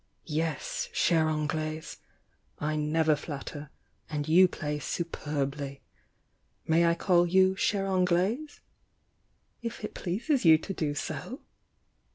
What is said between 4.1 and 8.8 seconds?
you play superbly. May I call you chere Anglaise?"